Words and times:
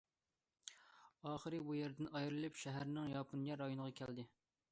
ئاخىرى 1.31 1.59
بۇ 1.67 1.75
يەردىن 1.79 2.09
ئايرىلىپ 2.13 2.57
شەھەرنىڭ 2.63 3.13
ياپونىيە 3.13 3.61
رايونىغا 3.63 3.95
كەلدى. 4.01 4.27